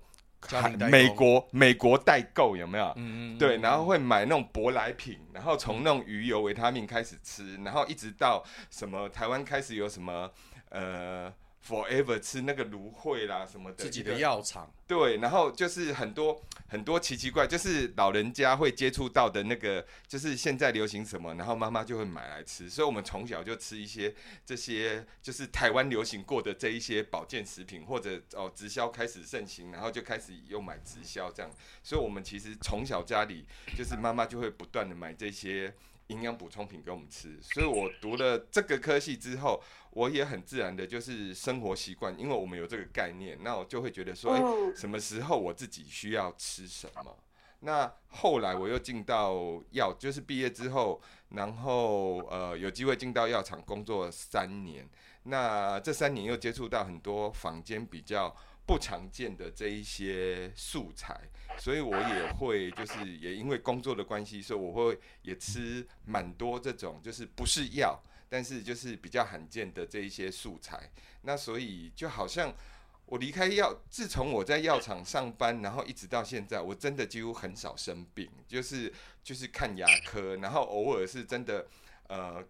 [0.89, 2.93] 美国美国代购有没有？
[2.95, 3.37] 嗯嗯。
[3.37, 10.31] 对，然后会买那种舶来品，然后从那种鱼油、维他命开始吃，然后一直到什么台湾开始有什么
[10.69, 11.33] 呃。
[11.67, 14.71] Forever 吃那个芦荟啦什么的，自己的药厂。
[14.85, 22.69] 对，然后就是很多很多奇奇怪，就是老人家会接触到的那个，就是现在流行什么，然后妈妈就会买来吃。
[22.69, 24.13] 所以我们从小就吃一些
[24.45, 31.51] 这些，就是台湾流行过的这一些保健食品，或者哦直销开始盛行，然后就开始又买直销这样。
[31.81, 33.43] 所以我们其实从小家里
[33.75, 35.73] 就是妈妈就会不断的买这些。
[36.07, 47.17] 营养补充品给我们吃，所以我读了这个科系之后，我也很自然的就是生活习惯，因为我们有这个概念，那我就会觉得说，诶，什么时候我自己需要吃什么？
[47.61, 54.87] 那后来我又进到药，就是毕业之后，然后呃有机会进到药厂工作三年，
[55.23, 61.19] 那这三年又接触到很多坊间比较不常见的这一些素材。
[61.57, 67.97] 所以我也会，就是也因为工作的关系，所以我会也吃蛮多这种，就是不是药，
[68.27, 70.91] 但是就是比较罕见的这一些素材。
[71.21, 72.53] 那所以就好像
[73.05, 81.65] 我离开药，自从我在药厂上班，然后一直到现在，我真的几乎很少生病，就是就是看牙科，然后偶尔是真的
[82.09, 82.45] 呃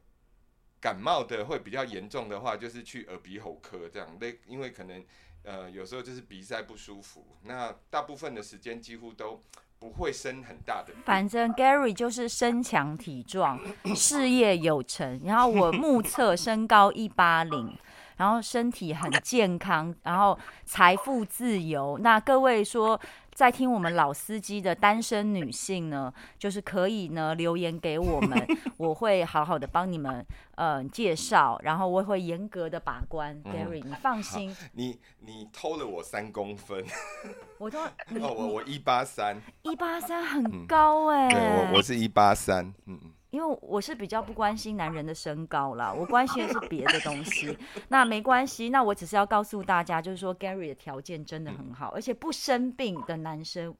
[0.82, 4.18] 感冒的会比较严重的话，就是去耳鼻喉科这样。
[4.20, 5.06] 那因为可能。
[5.46, 9.40] 呃，有时候就是鼻塞不舒服，那大部分的时间几乎都
[9.78, 10.92] 不会生很大的。
[11.06, 13.60] 反正 Gary 就是身强体壮，
[13.96, 17.78] 事业有成，然后我目测身高一八零，
[18.18, 21.98] 然后身体很健康， 然后财富自由。
[22.02, 23.00] 那各位说。
[23.36, 28.48] 在听我们老司机的单身女性呢，就是可以呢留言给我们，
[28.78, 30.26] 我会好好的帮你们
[30.56, 33.38] 呃介绍，然后我会严格的把关。
[33.44, 34.56] 嗯、Gary，你放心。
[34.72, 36.82] 你你偷了我三公分，
[37.60, 37.92] 我都、哦、
[38.38, 41.30] 我我一八三，一八三很高哎、欸。
[41.30, 43.12] 对，我我是一八三，嗯嗯。
[43.36, 47.58] 因为我是比较不关心男人的身高啦，我关心的是别的东西。
[47.90, 53.76] 那没关系，那我只是要告诉大家，就是说 Gary 的条件真的很好，而且不生病的男生，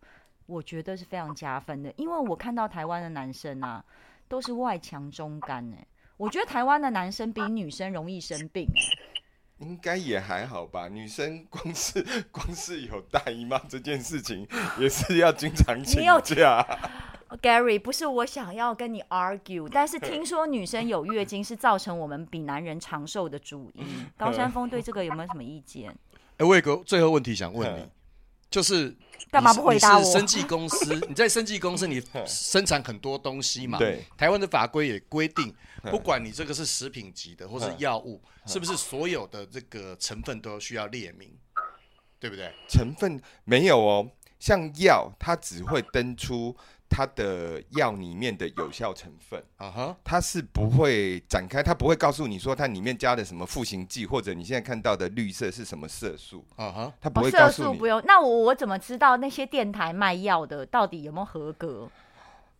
[0.46, 1.94] 我觉得是非常加分的。
[1.96, 3.82] 因为我看到台湾的男生啊，
[4.28, 5.88] 都是外强中干哎，
[6.18, 8.68] 我觉得台湾的男生比女生容易生病。
[9.60, 14.46] 应该也还好吧，女生光是光是有大姨妈这件事情，
[14.78, 16.62] 也是要经常请假。
[17.38, 23.86] Gary，不是我想要跟你 argue，但是听说女生有月经是造成我们比男人长寿的主因。
[24.18, 25.90] 高山峰对这个有没有什么意见？
[25.90, 27.86] 哎、欸，我有个最后问题想问你，
[28.50, 28.96] 就是
[29.32, 30.00] 干嘛不回答我？
[30.00, 33.78] 你是生技公司， 你在生技公司，你生产很多东西嘛？
[33.78, 34.04] 对。
[34.18, 41.30] 台湾的法规也规定，不管你这个是食品级的或是药物，是不是所有的这个成分都需要列明？
[42.20, 42.52] 对不对？
[42.68, 46.56] 成分没有哦，像药，它只会登出
[46.90, 57.68] 它的药里面的有效成分啊哈，它是不会展开，它不会告诉你说它里面加的什么复形剂，或者你现在看到的绿色是什么色素啊哈，它不会告诉你。
[57.68, 61.90] 色素不用，那我我怎么知道那些电台卖药的到底有没有合格？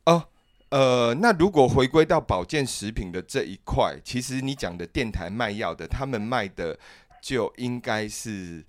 [0.06, 0.24] 哦，
[0.70, 6.78] 呃，那如果回归到保健食品的这一块，其实你讲的电台卖药的，他们卖的
[7.22, 8.66] 就应该是。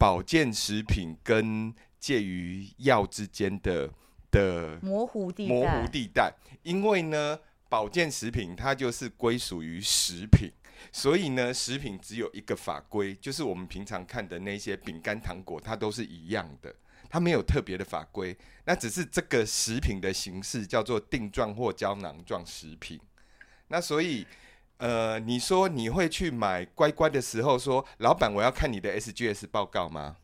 [0.00, 3.90] 保健食品跟介于药之间的
[4.30, 7.38] 的模糊地带，模糊地带，因为呢，
[7.68, 10.50] 保健食品它就是归属于食品，
[10.92, 16.74] 所以呢，食品只有一个法规，就是我们平常看的那些饼干、糖果，它都是一样的，
[17.08, 23.00] 它没有特别的法规，那只是这个食品的形式叫做定状或胶囊状食品，
[23.68, 24.26] 那所以。
[24.80, 30.18] 呃，你说你会去买乖乖的时候说，老板我要看你的 SGS 报告吗？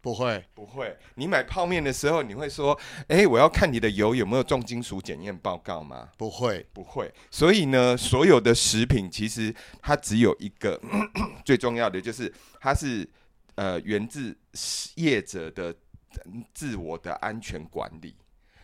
[0.00, 0.96] 不会，不会。
[1.16, 6.08] 你买泡面的时候，你会说，哎，我要看你的油有没有重金属检验报告吗？
[6.16, 7.12] 不会，不会。
[7.30, 10.80] 所以呢，所有的食品其实它只有一个
[11.44, 13.08] 最重要的，就是它是
[13.56, 14.36] 呃源自
[14.94, 15.74] 业者的
[16.54, 18.14] 自我的安全管理。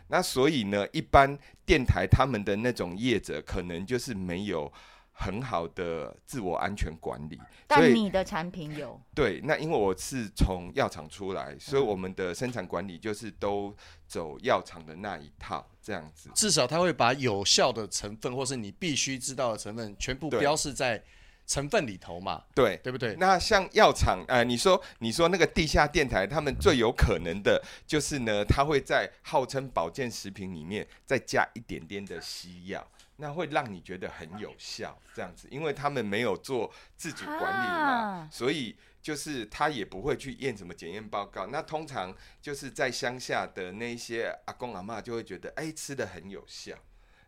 [0.09, 4.73] 那所以呢，一般电台他们的那种业者，可能就是没有。
[5.17, 9.01] 很好的自我安全管理，但你的产品有？
[9.15, 13.75] 对，那因为我是从药厂出来，所以我们的生产管理就是都
[14.09, 16.29] 走药厂的那一套，这样子。
[16.35, 21.01] 至少他会把有效的成分，或是你必须知道的成分，全部标示在
[21.47, 22.43] 成分里头嘛？
[22.53, 23.15] 对，对不对？
[23.17, 32.85] 那像药厂，呃，你说，你说那个地下电台，他们最有可能的就是呢，他会在号称保健食品里面再加一点点的西药。
[33.17, 41.47] 那会让你觉得很有效，这样子，因为他们没有做自主管理嘛，啊、所以就是他也不会去验什么检验报告。
[41.47, 46.77] 那通常就是在乡下的那些阿公阿妈就会觉得，哎、欸，吃的很有效。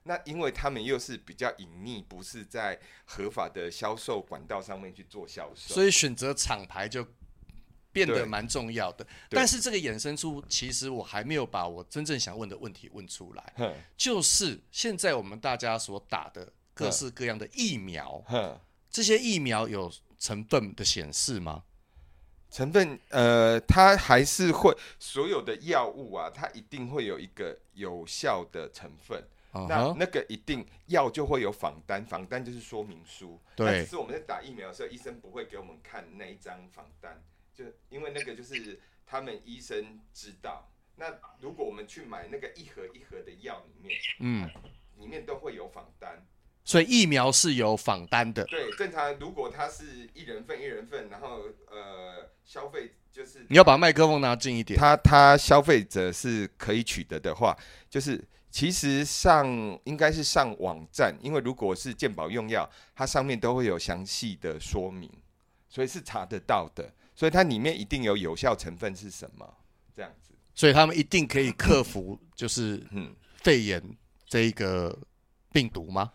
[0.03, 7.07] 那因为他们又是比较隐匿，不是在合法的销售管道上面去做销售，所以选择厂牌就。
[7.97, 18.23] 变得蛮重要的，但是这个衍生出，其实我还没有把我真正想问的问题问出来，就是现在我们大家所打的各式各样的疫苗，
[18.91, 21.63] 这些疫苗有成分的显示吗？
[22.51, 37.23] 成分，呃，它还是会所有的药物啊，它一定会有一个有效的成分，那那个一定药就会有仿单，仿单就是说明书，对，只是我们在打疫苗的时候，医生不会给我们看那一张仿单。
[37.57, 41.07] 就因为那个就是他们医生知道，那
[41.41, 44.51] 如果我们去买那个一盒一盒的药里面，嗯，
[44.99, 46.27] 里面都会有仿单，
[46.65, 48.45] 所以疫苗是有仿单的。
[48.45, 57.57] 对，正常如果它是一人份一人份，然后呃消费就是你要把麦克风拿近一点，它它消费者是可以取得的话，
[57.89, 59.47] 就是其实上
[59.85, 65.11] 应该是上网站，因为如果是健保用药，它上面都会有详细的说明，
[65.69, 66.93] 所以是查得到的。
[67.17, 69.55] 所以它里面一定有有效成分是什么？
[69.95, 73.83] 这样子，所以他们一定可以克服，就是嗯，肺炎
[74.29, 74.97] 这一个
[75.51, 76.13] 病毒吗？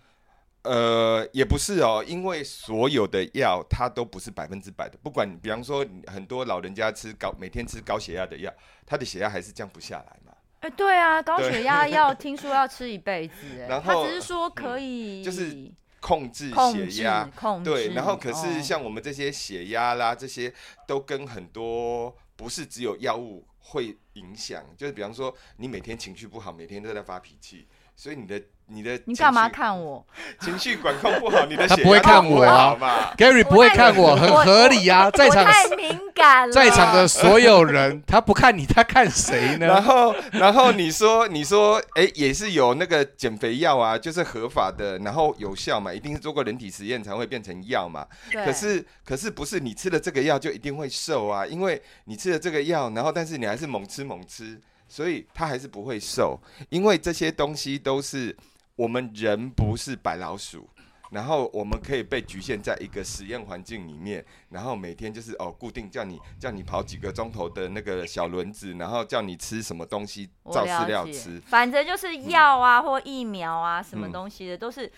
[0.62, 4.96] 呃，也不是哦，因为所有的药它都不是百分之百的。
[5.02, 8.54] 不管比方说很多老人家吃高，每天吃高血压的药，
[8.86, 10.32] 他的血压还是降不下来嘛。
[10.60, 15.72] 哎、欸，对啊，高血压药听说要吃一辈子，哎， 然后他只是说可以，嗯、就是。
[16.02, 17.32] 控制血压，
[17.64, 20.54] 对，然后可是像我们这些血压啦，这些
[20.86, 28.44] 都跟很多不是只有药物会影响，就是比方说你每天情绪不好，每天都在发脾气，所以你的。
[28.74, 30.06] 你的你干嘛看我？
[30.40, 39.68] 情绪管控不好，你的他不会看我啊，Gary 不会看我，很合理啊，在场太敏感了，在场的所有人，他不看你，他看谁呢？
[39.68, 48.08] 然后，然后你说，你说，哎，也是有那个减肥药啊，就是合法的，然后有效嘛，一定是做过人体实验才会变成药嘛。
[48.32, 48.46] 对。
[48.46, 51.46] 可是，可是不是你吃了这个药就一定会瘦啊？
[51.46, 58.36] 因为你吃了这个药，然后但是你还是猛吃猛吃，所以他还是不会瘦，因为这些东西都是。
[58.76, 60.68] 我们人不是白老鼠，
[61.12, 71.40] 然后我们可以被局限在一个实验环境里面，然后每天就是哦，固定叫你叫你跑几个钟头的那个小轮子，然后叫你吃什么东西，照饲料吃。
[71.46, 74.92] 反正就是药啊、嗯、或疫苗啊，什么东西的、嗯、都是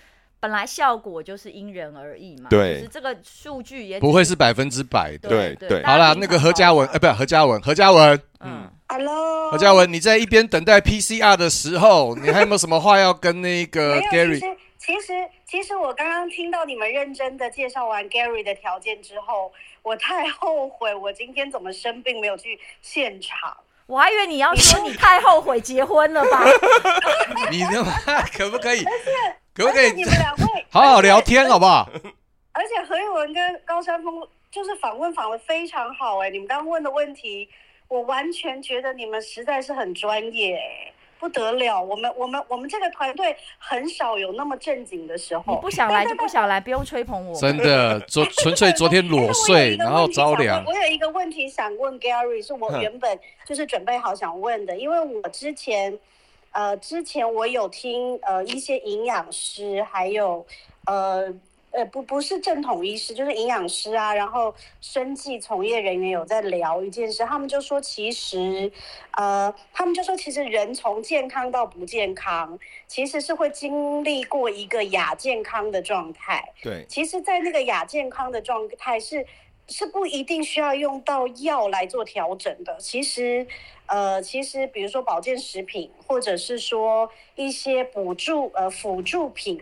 [0.43, 2.49] 本来效果就是因人而异嘛。
[2.49, 5.29] 对，是这个数据也不会是百分之百的。
[5.29, 5.81] 对对。
[5.83, 14.37] 好了，那个何嘉文，哎，不是何嘉文，何嘉文，嗯，Hello，何嘉文，你在一边等待 PCR 的时候，你还有没有什么话要跟那个 Gary？
[14.77, 15.13] 其实，
[15.47, 19.49] 其实我刚刚听到你们认真的介绍完 Gary 的条件之后，
[19.81, 23.55] 我太后悔，我今天怎么生病没有去现场。
[23.85, 26.43] 我还以为你要说你太后悔结婚了吧？
[27.51, 27.83] 你的
[28.35, 28.83] 可不可以？
[29.53, 29.91] 可不可以？
[29.91, 31.89] 你们两位 好好聊天好不好？
[32.53, 34.15] 而且何玉文跟高山峰
[34.51, 37.49] 就是访问访的非常好哎，你们刚刚问的问题，
[37.87, 40.93] 我完全觉得你们实在是很专业哎。
[41.19, 45.53] 不得了，我们我们我们这个团队很少有那么正经的时候。
[45.53, 47.35] 你不想来就不想来，不用吹捧我。
[47.39, 50.63] 真的，昨纯粹 昨天裸睡，然后着凉。
[50.65, 55.97] 我有一个问题想问 Gary，是我原本就是准备好想问的，因为我之前
[56.51, 60.45] 呃之前我有听呃一些营养师还有
[60.85, 61.33] 呃。
[61.73, 68.71] 呃，不，不是正统医师，就是营养师啊，然后生计从业人员有在聊一件事，他们就说，其实，
[69.13, 76.47] 呃，他们就说，其实人从健康到不健康，其实是会经历过一个亚健康的状态。
[76.61, 79.25] 对，其实，在那个亚健康的状态是
[79.67, 82.77] 是不一定需要用到药来做调整的。
[82.79, 83.47] 其实，
[83.87, 89.59] 呃，其实比如说保健食品，或者是说一些补助呃辅助品。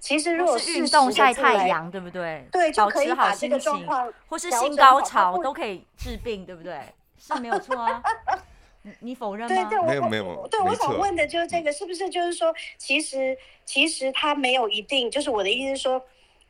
[0.00, 2.46] 其实，如果是运动、晒太阳，对不对？
[2.52, 6.80] 对，就可以把这个状况，或是性高潮都可以治病，对不对？
[7.18, 8.02] 是没有错啊。
[9.00, 9.68] 你否认吗？
[9.68, 10.46] 对对，没有没有。
[10.48, 16.00] 对，我想问的就是这个，是不是就是说，其实其实它没有一定，就是我的意思是说，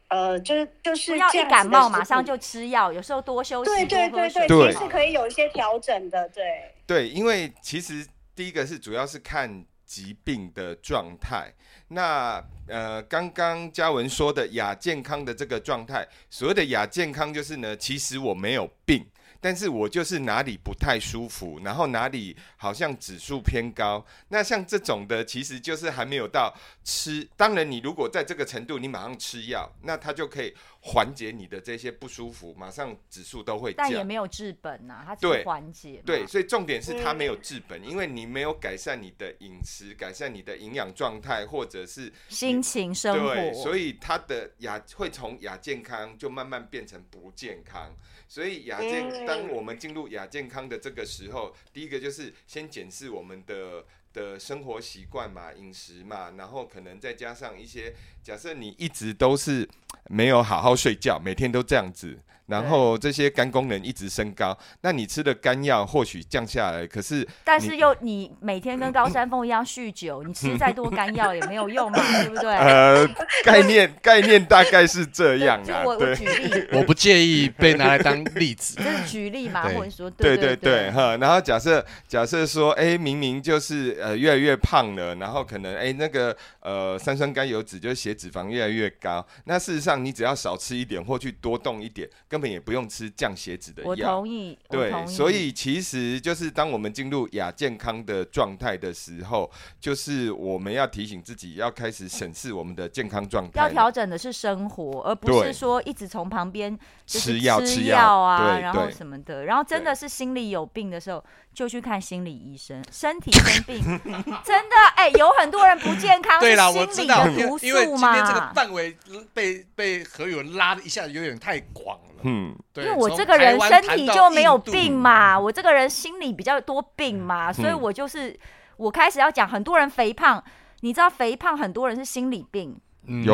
[0.08, 6.74] 呃，就是就是不要一感冒马上就吃药，有时候多休息，对对对对，其实可以有一些调整的，对。
[6.86, 11.50] 对，因为其实第一个是主要是看疾病的状态。
[11.88, 19.06] 那呃，刚刚嘉文说的亚健康的这个状态，所谓的亚健康就是呢，其实我没有病。
[19.38, 27.28] 但是我就是哪里不太舒服，然后哪里好像指数偏高，那像这种的，其实就是还没有到吃。
[27.36, 30.52] 当然，你如果在这个程度，你马上吃药，那它就可以
[30.88, 33.76] 缓解你的这些不舒服，马上指数都会降。
[33.78, 36.00] 但也没有治本啊，它只是缓解。
[36.06, 43.34] 对，所以重点是它没有治本，因为你没有改善你的饮食，改善你的营养状态，或者是心情生活。
[43.34, 47.92] 对，所以它的亚会从亚健康就慢慢变成不健康。
[48.28, 53.84] 所以亚健，当我们进入亚健康的这个时候，第一个就是先检视我们的
[54.16, 59.68] 的生活习惯嘛，饮食嘛，然后可能再加上一些，假设你一直都是
[60.08, 62.18] 没有好好睡觉，每天都这样子。
[62.46, 72.54] 然后这些肝功能一直升高，那你吃的肝药或许降下来，可是但是又你每天跟 高山峰一样酗酒，你吃再多肝药也没有用嘛，对不对？
[72.54, 73.06] 呃，
[73.44, 75.82] 概念概念大概是这样啊。
[75.84, 81.16] 我我举例，我不介意被拿来当例子， 就是举例嘛，或者说对对对哈。
[81.16, 92.08] 然后假设假设说，哎，明明就是呃越来越胖了，然后可能哎那个呃三酸甘油脂就是血脂肪越来越高，那事实上你只要少吃一点或去多动一点。
[92.36, 93.88] 根本也不用吃降血脂的药。
[93.88, 94.58] 我同意。
[94.68, 103.62] 对，所以其实就是当我们进入亚健康的状态的时候，就是我们要提醒自己要开始审视我们的健康状态。
[103.62, 109.46] 要调整的是生活，而不是说一直从旁边吃药吃药啊，然后什么的。
[109.46, 111.24] 然后真的是心里有病的时候，
[111.54, 112.84] 就去看心理医生。
[112.92, 113.82] 身体生病，
[114.44, 117.26] 真的哎，有很多人不健康，对啦，我知道，
[117.62, 118.94] 因为今天这个范围
[119.32, 122.15] 被被何妤玟拉的一下子有点太广了。
[122.26, 128.36] 嗯，因为我这个人身体就没有病嘛，我这个人心里比较多病嘛，所以我就是
[128.76, 130.42] 我开始要讲，很多人肥胖，
[130.80, 132.76] 你知道肥胖很多人是心理病，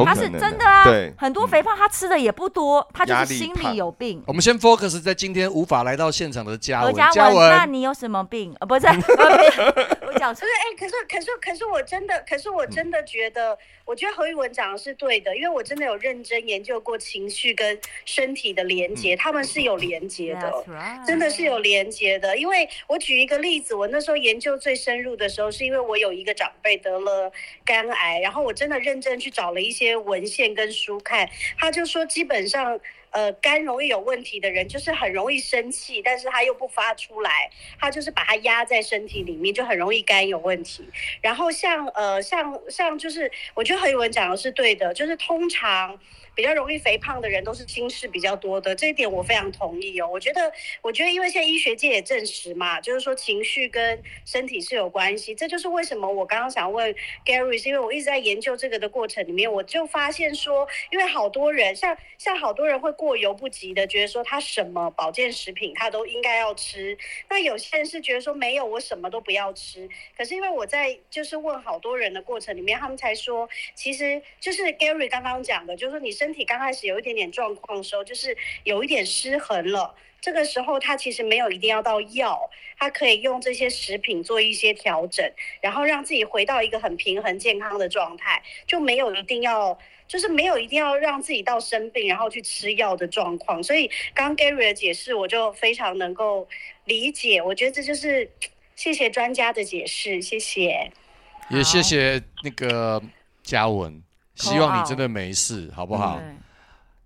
[0.05, 0.85] 他是真的啊，
[1.17, 4.23] 很多肥胖他吃的也不多，他就是心里有病。
[4.27, 8.55] 我们先 focus 在今天无法来到现场的嘉文，嘉文，那你有什么病？
[8.61, 13.59] 呃，不是，我讲出来，哎，可是可是可是我真的，可是我真的觉得。
[13.85, 20.65] 我觉得何玉文讲的是对的，因为我真的有认真研究过情绪跟身体的连接，他们是有连接的，
[21.05, 22.37] 真的是有连接的。
[22.39, 27.31] 因为我举一个例子，我那时候研究最深入的时候，是因为我有一个长辈得了
[27.65, 32.81] 肝癌，然后我真的认真去找了一些文献跟书看，他就说基本上。
[33.15, 40.83] 呃，肝容易有问题的人，就是很容易生气，但是他又不发出来，他就是把它压在身体里面，就很容易肝有问题。
[41.21, 46.01] 然后像呃，像像就是，我觉得何宇文讲的是对的，就是通常
[46.35, 50.09] 比较容易肥胖的人都是心事比较多的，这一点我非常同意哦。
[50.11, 66.97] 我觉得，我觉得因为现在医学界也证实嘛，就是说情绪跟身体是有关系，这就是为什么我刚刚想问 Gary，是因为我一直在研究这个的过程里面，我就发现说，因为好多人像像好多人会过犹不及的，觉得说他什么保健食品他都应该要吃，
[67.29, 69.89] 那有些人是觉得说没有，我什么都不要吃。
[70.17, 79.93] 可是因为我在就是问好多人的过程里面，他们才说，其实就是 Gary 刚刚讲的，就是说你身体刚开始有一点点状况的时候，就是有一点失衡了。
[80.21, 82.49] 这个时候他其实没有一定要到药，
[82.79, 85.29] 他可以用这些食品做一些调整，
[85.61, 93.61] 然后让自己回到一个很平衡健康的状态，就没有一定要，就是没有一定要让自己到生病然后去吃药的状况。
[93.61, 96.49] 所以刚刚 Gary 的解释，我就非常能够
[96.85, 97.43] 理解。
[97.43, 98.31] 我觉得这就是
[98.77, 100.93] 谢谢专家的解释，谢谢。
[101.51, 103.03] 也谢谢那个
[103.43, 104.01] 嘉文，
[104.43, 106.21] 希望你真的没事，好不好？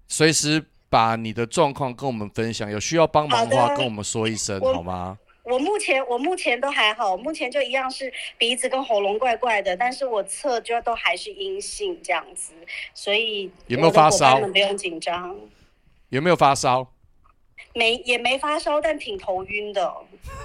[0.09, 0.64] 随时。
[0.89, 5.18] 把你的状况跟我们分享，有需要帮忙的话跟我们说一声，好吗？
[5.43, 12.53] 我目前我目前都还好，目前就一样是鼻子跟喉咙怪怪的，但是我测就都还是阴性这样子，
[12.95, 14.39] 所以有没有发烧？
[14.39, 15.37] 不用紧张。
[16.11, 16.89] 有没有发烧？
[17.75, 19.93] 没，也没发烧，但挺头晕的。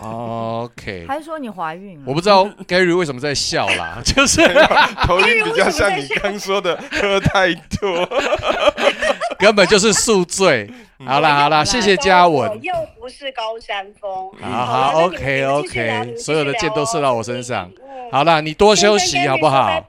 [0.02, 2.04] OK，还是说你怀孕了？
[2.06, 4.42] 我不知道 Gary 为什么在笑啦， 就是
[5.06, 8.08] 头晕比较像你刚说的喝太多，
[9.40, 10.70] 根本就是宿醉。
[11.04, 12.62] 好啦好啦，谢谢嘉文。
[12.62, 14.32] 又不是高山峰。
[14.40, 17.70] 好好，OK OK，所有的箭都射到我身上。
[18.12, 19.82] 好啦，你多休息好不好？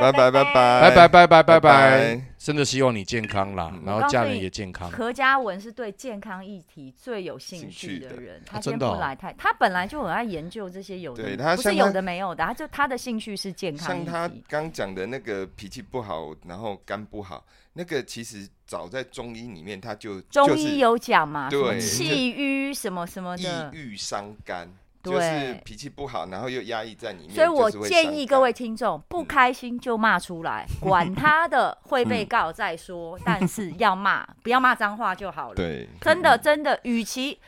[0.00, 2.33] 拜拜拜拜拜拜拜拜拜拜拜。
[2.44, 4.90] 真的希望你健康啦，然后家人也健康。
[4.90, 13.86] 何嘉文是对健康议题最有兴趣的人，他先不来太，他本来就很爱研究这些有的，不是有的没有的，他就他的兴趣是健康。
[13.88, 24.70] 像他刚讲的那个脾气不好，然后肝不好，那个其实早在中医里面他就中医有讲嘛，对，气郁什么什么的，抑郁伤肝。
[25.12, 35.54] 就是脾气不好，然后又压抑在里面，所以我建议各位听众不开心就骂出来，管他的会被告再说，但是要骂，不要骂脏话就好了。
[35.54, 37.38] 对，真的真的，与其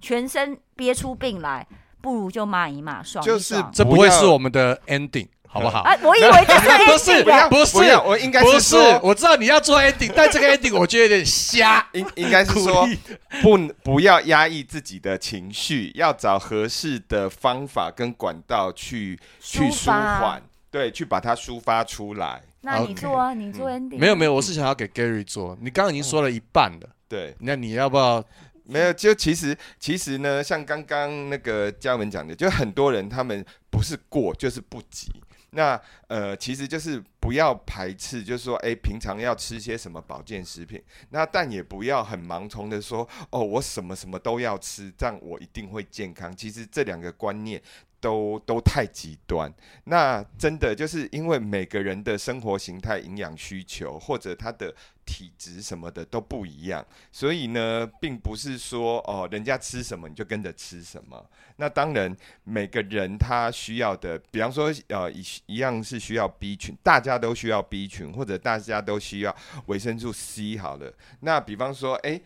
[0.00, 1.66] 全身憋出病来，
[2.00, 3.38] 不如就骂一骂，爽一爽。
[3.38, 5.28] 就是这不会是我们的 ending。
[5.52, 5.80] 好不好？
[5.88, 11.84] 啊，我以为这是 ending，不是，不是，我应该不是说，我知道你要做 ending，但这个 ending 我觉得有点瞎。
[11.92, 12.88] 应应该是说，
[13.42, 20.40] 不不要压抑自己的情绪，要找合适的方法跟管道去去舒缓，
[20.70, 22.40] 对，去把它抒发出来。
[22.60, 23.98] 那你做啊，你做 ending。
[23.98, 25.58] 没有没有，我是想要给 Gary 做。
[25.60, 28.22] 你刚刚已经说了一半了，对，那你要不要？
[28.64, 35.10] 没有，就其实其实呢，像刚刚那个嘉文讲的，就很多人他们不是过就是不急。
[35.50, 40.82] 那呃，其实就是不要排斥，就是说，哎，平常要吃些什么保健食品。
[41.10, 46.34] 那但也不要很盲从的说，哦，我什么什么都要吃，这样我一定会健康。
[46.36, 47.60] 其实这两个观念。
[48.00, 49.52] 都都太极端，
[49.84, 54.74] 那真的就是因为每个人的生活形态、营养需求或者他的
[55.04, 61.24] 体质什么的都不一样，所以呢，并不是说哦，人家吃什么你就跟着吃什么。
[61.56, 69.36] 那当然，每个人他需要的，比方说呃一一样是需要 B 群，大家都需要 B 群，或者大家都需要
[69.66, 70.92] 维生素 C 好了。
[71.20, 72.20] 那比方说，哎。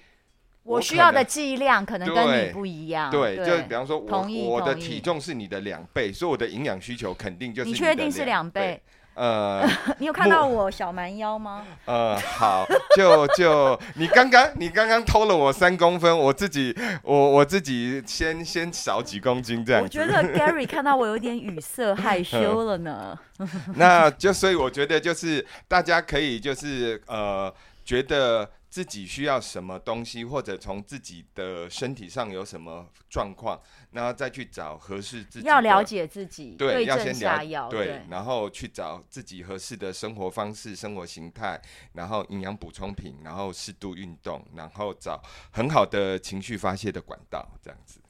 [0.65, 3.11] 我需要的剂量可能跟你不一样。
[3.11, 8.81] 对，对，就比方说我，我我的体重是你的两倍，所以我的营养需求肯定就是你确定是两倍？
[9.15, 9.65] 呃，
[10.01, 11.65] 你有看到我小蛮腰吗？
[11.85, 19.83] 呃，好，就就你刚刚你刚刚偷了我三公分，我自己我我自己先先少几公斤这样。
[19.83, 23.17] 我觉得 Gary 看到我有点语塞害羞了呢。
[23.77, 27.55] 那就所以我觉得就是大家可以就是呃
[27.85, 28.51] 觉得。
[28.75, 33.57] 自己需要什么东西，或者从自己的身体上有什么状况，
[33.93, 35.47] 然后再去找合适自己。
[35.47, 41.63] 要了解自己，对，要先了解，对，然后去找自己合适的生活方式、生活形态，
[41.93, 45.23] 然后营养补充品，然后适度运动，然后找
[45.53, 48.01] 很好的情绪发泄的管道，这样子。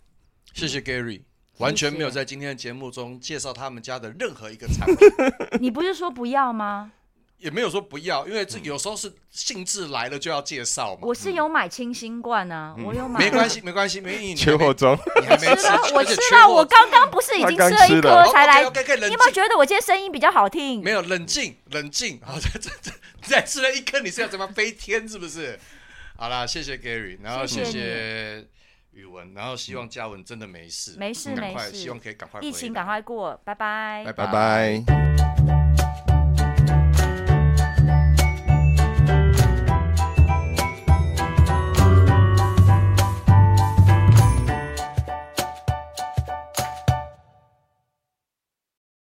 [0.54, 1.24] 谢谢 Gary，
[1.58, 4.96] 完全没有在今天的节目中介绍他们家的任何一个产品。
[5.60, 6.92] 你不是说不要吗？
[7.44, 11.00] 也没有说不要，因为这有时候是兴致来了就要介绍嘛。
[11.02, 13.20] 我是有买清新罐啊，我有买。
[13.20, 14.34] 没关系，没关系，没意义。
[14.34, 14.98] 缺货中。
[15.20, 15.68] 你还没吃？
[15.92, 18.62] 我吃了，我刚刚不是已经吃了一颗才来？
[18.62, 20.82] 你有没有觉得我今天声音比较好听？
[20.82, 22.18] 没有，冷静，冷静。
[22.24, 22.90] 好，这这这，
[23.20, 25.06] 再吃了一颗，你是要怎么飞天？
[25.06, 25.60] 是不是？
[26.16, 28.42] 好啦，谢谢 Gary，然后谢谢
[28.92, 35.63] 宇文，然后希望嘉文真的没事，没事没事，希望可以赶快，疫情赶快过，拜拜，拜拜。